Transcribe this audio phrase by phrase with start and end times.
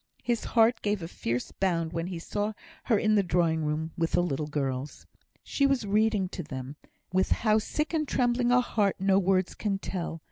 [0.23, 2.53] His heart gave a fierce bound when he saw
[2.85, 5.05] her in the drawing room with the little girls.
[5.43, 6.75] She was reading to them
[7.13, 10.19] with how sick and trembling a heart, no words can tell.